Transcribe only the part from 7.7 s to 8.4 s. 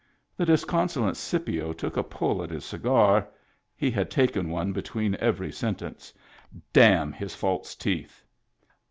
teeth."